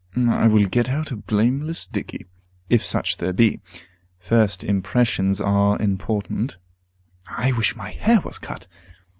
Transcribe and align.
I 0.17 0.47
will 0.47 0.65
get 0.65 0.89
out 0.89 1.11
a 1.11 1.15
blameless 1.15 1.85
dickey, 1.85 2.25
if 2.71 2.83
such 2.83 3.17
there 3.17 3.33
be. 3.33 3.59
First 4.17 4.63
impressions 4.63 5.39
are 5.39 5.79
important. 5.79 6.57
I 7.27 7.51
wish 7.51 7.75
my 7.75 7.91
hair 7.91 8.19
was 8.21 8.39
cut! 8.39 8.65